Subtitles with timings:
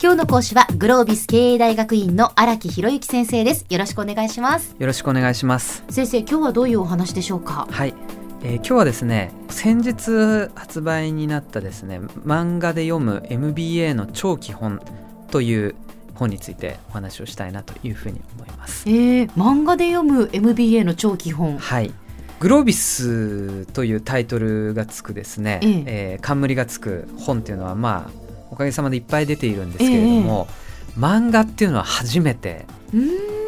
[0.00, 3.66] 今日の講師はグロービス経営大学院の荒木博之先生です。
[3.68, 4.76] よろしくお願いします。
[4.78, 5.82] よろしくお願いします。
[5.90, 7.66] 先生今日はどういうお話でしょうか？
[7.68, 7.94] はい、
[8.44, 14.80] えー今日はですね先日発売になったですね漫画で読む MBA の超基本
[15.32, 15.74] という
[16.14, 18.88] 本についてお話をしたいなというふうに思います。
[18.88, 21.58] えー、漫画で読む MBA の超基本。
[21.58, 21.92] はい。
[22.38, 25.84] グロービスというタイトルがつくですね、ええ。
[25.86, 30.48] えー冠がつく本っていうのはまあおかげさまでいっぱい出ているんですけれども、
[30.98, 32.66] 漫画っていうのは初めて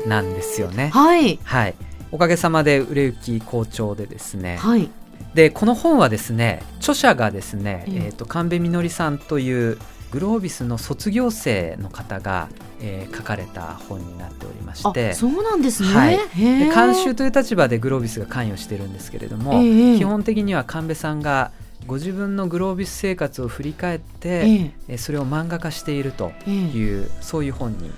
[0.07, 0.91] なんですよね。
[0.91, 1.39] はい。
[1.45, 1.75] はい。
[2.13, 4.91] おかげさまで売れ行き好調でですね、はい。
[5.35, 7.95] でこの本はですね著者がですね、ええ。
[8.07, 9.79] えーと神戸みのりさんという
[10.11, 12.49] グロービスの卒業生の方が、
[12.81, 15.11] えー書かれた本になっておりまして。
[15.11, 16.19] あそうなんですね、はい。
[16.37, 19.99] 監修という立場でグロービスが関与してるんですけれども、ええ。
[19.99, 21.53] 基本的には神戸さんが
[21.87, 24.71] ご自分のグロービス生活を振り返って、ええ。
[24.89, 26.53] えーそれを漫画化しているとええ。
[26.53, 27.95] いう、そういう本になって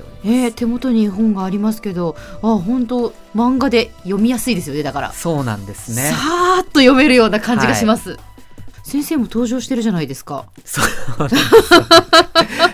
[0.00, 0.28] おります。
[0.28, 5.12] えー、手元に本がありますけどあ本当漫画で読みやすいですよねだから。
[5.12, 6.10] そうなんですね。
[6.10, 8.16] さーっと読めるような感じがします、
[8.82, 10.46] 先生も登場してるじゃないですか。
[10.64, 10.84] そう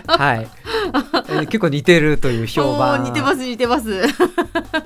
[0.07, 0.64] はい、えー
[1.27, 3.03] 結構似てるという評判。
[3.05, 4.01] 似てます似てます、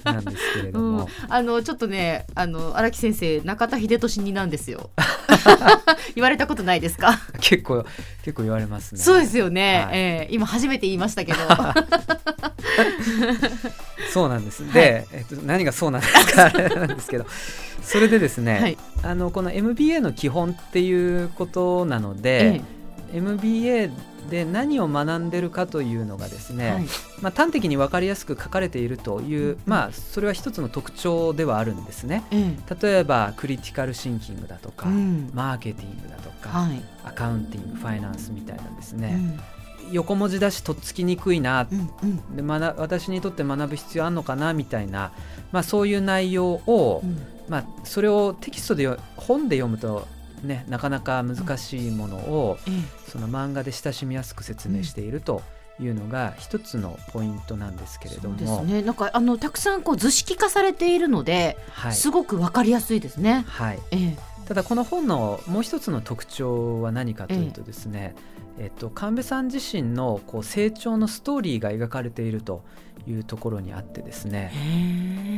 [0.04, 0.92] なんですけれどうん。
[0.98, 4.90] も、、あのちょっとねあの荒木先生中田秀俊になんですよ。
[6.16, 7.86] 言われたことないですか、結構
[8.24, 9.02] 結構言われますね。
[9.02, 10.00] そうですよね、はい。
[10.00, 11.40] えー今初めて言いましたけど。
[14.14, 14.72] そうなんです。
[14.74, 16.50] で、えっと何がそうなんですか？
[16.50, 17.26] なんですけど、
[17.84, 18.78] それでですね、はい。
[19.04, 22.62] あのこの MBA の基本っていうことなので、
[23.14, 23.90] MBA
[24.30, 26.86] で何を学んでるかというのがですね、はい。
[27.22, 32.24] まあ端的に分かりやすく書かれているという、まあそれは一つの特徴ではあるんですね。
[32.32, 35.30] え例えばクリティカルシンキングだとか、うん。
[35.34, 39.18] マーケティングだとか、はい、アカウンティング、ファイナンスみたいなですね、
[39.88, 39.94] うん。
[39.94, 42.36] 横文字だしとっつきにくいなうんうん。
[42.36, 45.12] で学私にとって学ぶ必要あるのかなみたいな、
[45.52, 47.18] まあ、そういう内容を、うん。
[47.48, 50.08] まあ、それをテキストでよ本で読むと、
[50.44, 52.72] ね、なかなか難しいものを、え
[53.10, 55.42] その漫画で親しみやすく説明していると
[55.80, 58.82] いうのが一つのポイントなんですけれどそうも、ですね。
[58.82, 61.94] なんかあのたくさんこう図式化されているので、はい。
[61.94, 63.46] すごくわかりやすいですね。
[63.48, 68.16] はい、ええただこの本のもう一つの特徴は何かというとですね、
[68.58, 72.64] えっと、神戸さん自身のこう成長のストーリーが描かれていると
[73.08, 74.52] いうところにあってですね、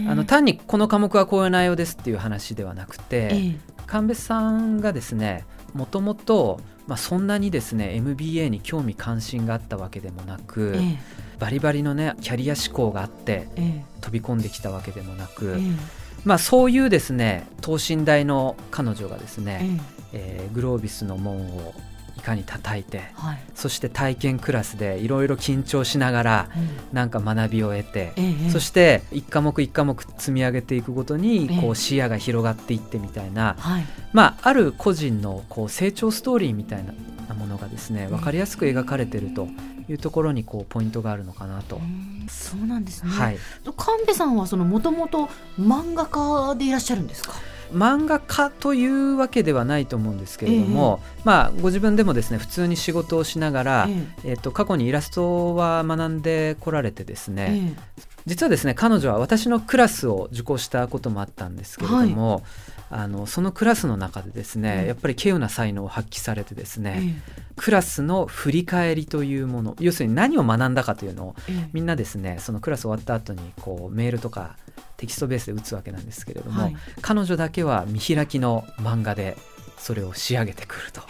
[0.07, 3.55] あの単にこの科目はこういう内容ですっていう話ではなくて、ええ。
[3.85, 5.43] 神戸さんがですね
[5.73, 10.97] もともと、まあ、そんなにですね MBA に興味関心があったわけでもなく、え。
[11.37, 13.85] バリバリのねキャリア志向があってええ。
[13.99, 19.81] 飛び込んできたわけでもなく、ええまあ、そういうですね等身大の彼女がですえね、
[20.13, 20.49] ええ。
[20.51, 21.73] ーグロービスの門を
[22.17, 23.39] いかに叩いてはい。
[23.55, 26.95] そして体験クラスでいろいろ緊張しながらうん。
[26.95, 31.61] なんか学びを得て、ええそして一科目一科目積み上げていくごとにええ。
[31.61, 33.85] こう視野が広がっていってみたいな、はい。
[34.13, 36.93] まあ、ある個人のこう成長ストーリーみたいな
[37.33, 39.47] ものがですね分かりやすく描かれていると
[39.91, 41.77] いうところにこうポイントがあるのかなと。
[41.77, 43.11] うんそうなんですね。
[43.11, 43.37] はい、
[43.75, 45.29] 神戸さんはそのもともと
[45.59, 47.33] 漫画家でいらっしゃるんですか？
[47.73, 62.43] 漫画家というわけではないと思うんですけれども、まあ、ご自分でもですね普通に仕事をしながら、ええっと過去にイラストは学んでこられてですえね、え実はですね彼女は私のクラスを受講したこともあったんですけれども、
[62.91, 64.87] あのそのクラスの中でですね、うん。
[64.87, 71.69] やっぱり稀有な才能を発揮されてですえね、えクラスの振り返りというもの要するに何を学んだかというのをええ。
[71.73, 74.57] みんなですねそのクラス終わった後にこうメールとか
[74.97, 76.75] テキストベースで打つわけなんですけれども、はい。
[77.01, 79.37] 彼女だけは見開きの漫画で
[79.77, 81.01] それを仕上げてくると。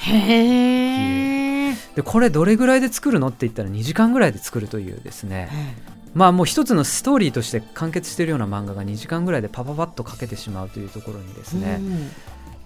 [1.96, 12.12] でこれどれぐらいで作るのって言ったら2時間ぐらいで作るというですねえまあもう一つのストーリーとして完結しているような漫画が2時間ぐらいでパパパッと書けてしまうというところにですえね、うん。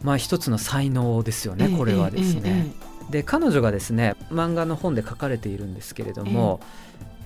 [0.04, 2.42] まあ一つの才能ですよね、ええこれはですね。
[2.46, 6.59] ええで彼女がですね漫画の本で書かれているんですけれども、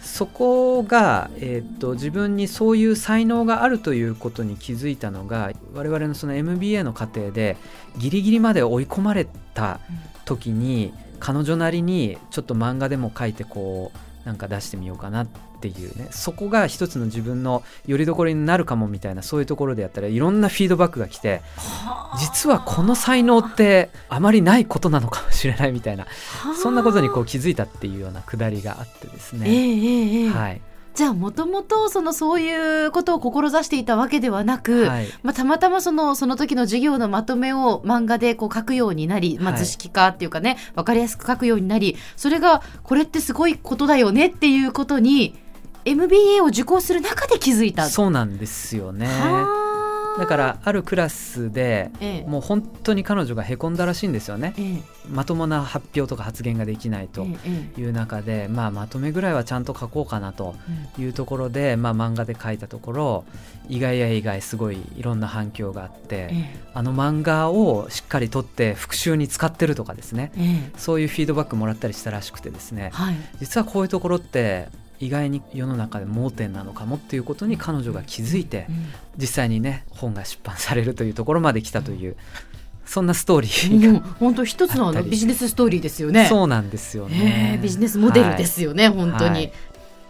[0.01, 7.57] そこが、えーっと自分にそういう才能があるということに気づいたのが我々のその MBA の過程で
[7.97, 9.79] ギリギリまで追い込まれた
[10.25, 15.27] 時に彼女なりにちょっと漫画でも書いてこうなんか出してみようかなっ
[15.61, 16.07] ていうね。
[16.11, 22.17] そこが一つの自分のよりどころになるかもみたいなそういうところでやったらいろんなフィードバックが来てはあ。
[22.19, 26.07] 実はこの才能ってあまりないことなのかもしれないみたいな
[26.61, 30.29] そんなことにこう気づいたっていうようなくだりがあってですええね。
[30.29, 30.61] はい、
[30.99, 35.07] じゃあもともとそのそういうことを志していたわけではなく、はい。
[35.23, 45.39] まあ、たまたまそのその時の授業のまとめを漫画でこう書くようになり、まあ、はい図式化っていうかね、わかりやすく書くようになりそれがこれってすごいことだよねっていうことに
[45.85, 47.85] MBA を受講する中で気づいた。
[47.85, 49.07] そうなんですよね。
[49.07, 49.58] はあ
[50.17, 52.29] だからあるクラスでええ。
[52.29, 54.53] もう本当に彼女がへこんだらしいんですよね。
[54.57, 54.81] ええ。
[55.09, 57.25] まともな発表とか発言ができないと
[57.77, 60.55] いう中で、まあ、まとめぐらいはちゃんと書こうかなと
[60.97, 63.25] えいうところで、まあ、漫画で書いたところ
[63.67, 66.59] 意外や意外すごいいろんな反響があって、ええ。
[66.73, 70.31] あの漫画をしっかり撮って復習に使ってるとかですね。
[70.37, 70.71] ええ。
[70.77, 72.91] そういうフィードバックもらったりしたらしくてですね。
[72.93, 73.15] はい。
[73.39, 74.67] 実はこういうところって
[74.99, 78.75] 意外に世の中で盲点なのかもっていうことに彼女が気づいてうん。
[79.17, 82.15] 実際にね本が出版されるというところまで来たという
[82.85, 86.25] そんなストーリー本当一つのビジネスストーリーですよね。
[86.25, 89.53] そうなんですよえねえビジネスモデルですよね、本当に、はい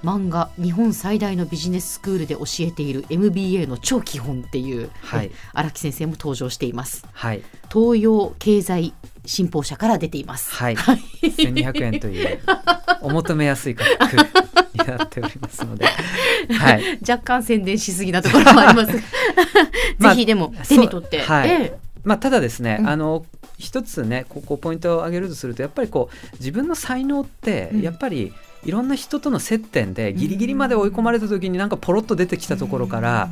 [0.03, 5.25] 漫画日本最大のビジネススクールで教えている MBA の超基本っていう、はい。
[5.27, 7.05] え荒木先生も登場しています。
[7.11, 7.41] はい。
[7.71, 8.93] 東洋経済
[9.25, 10.51] 新報社から出ています。
[10.51, 10.75] はい。
[10.75, 10.97] はい。
[11.21, 12.39] 1200円という
[13.01, 18.93] お求めやすい価格になっておりますので、はい、 若干宣伝しすぎなところもあります。
[19.99, 21.49] ぜひでも手に取って、そうはい。
[21.49, 22.89] えまあ、ただですね、うん。
[22.89, 23.25] あの
[23.57, 27.81] 一つねここポイントを挙げるとするとやっぱりこう自分の才能ってうん。
[27.81, 28.33] やっぱり
[28.63, 33.29] いろんな人との接点でギリギリまで追い込まれた時になんかポロッと出てきたところから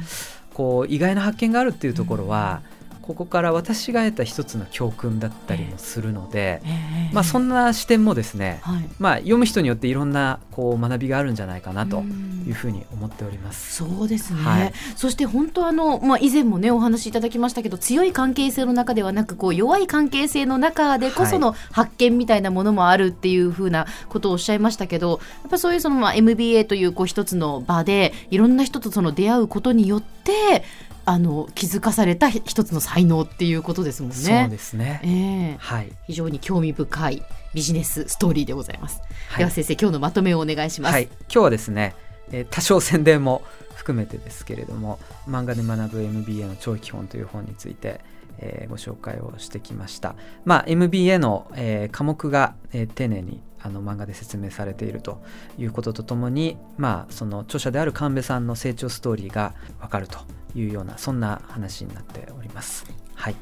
[0.54, 2.62] こう意外な発見があるっていうところは
[3.08, 8.90] ここから私が得た一つの教訓だったりもするので、ええまあ、そんな視点もですね、はい。
[9.00, 12.38] まあ、読む人によっていろんなこう学びがあるんじゃないかなとうん。
[12.48, 13.76] いうふうに思っております。
[13.76, 14.74] そうですね、はい。
[14.96, 30.64] そして本当あの、まあ、以前もねお話しいただきましたけど強い関係性の中ではなくこう弱い関係性の中でこその発見みたいなものもあるっていうふうなことをおっしゃいましたけどやっぱそういうそのまあ MBA というこう一つの場でいろんな人とその出会うことによって
[31.10, 34.18] あの気づかされた一つの才能っていうことですもんね。
[34.18, 37.24] そうですね、ええはい、非常に興味深い
[37.54, 39.00] ビジネスストーリーでございます。
[39.30, 40.92] はいでは先生今日のまとめをお願いします。
[40.92, 41.96] はい、今日はですね、
[42.32, 43.42] えー多少宣伝も
[43.76, 48.02] 含めてですけれども漫画で学ぶ MBA の超基本という本について、
[48.40, 50.16] えーご紹介をしてきました、
[50.46, 55.22] まあ、MBA の、えー科目が、えー丁寧にあの漫画で説明されていると
[55.58, 60.20] いうこととともに、まあ、その著者である神戸さんの成長ストーリーがわかると
[60.56, 62.86] いうようなそんな話になっております。
[63.16, 63.36] はい、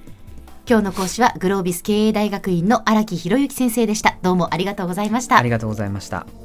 [0.68, 6.45] 今日の講師はグロービス経営大学院の荒木博之先生でしたどうもありがとうございましたありがとうございました。